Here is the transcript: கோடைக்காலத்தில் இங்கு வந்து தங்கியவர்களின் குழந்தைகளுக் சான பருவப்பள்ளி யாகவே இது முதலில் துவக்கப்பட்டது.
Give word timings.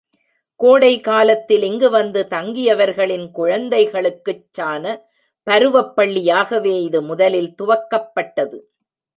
கோடைக்காலத்தில் 0.59 1.63
இங்கு 1.63 1.89
வந்து 1.89 2.27
தங்கியவர்களின் 2.29 3.31
குழந்தைகளுக் 3.31 4.47
சான 4.51 4.83
பருவப்பள்ளி 5.47 6.23
யாகவே 6.31 6.81
இது 6.81 7.01
முதலில் 7.01 7.55
துவக்கப்பட்டது. 7.61 8.57